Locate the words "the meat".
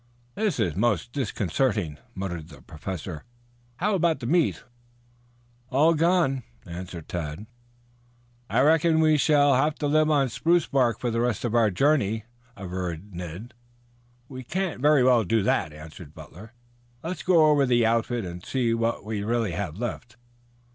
4.19-4.63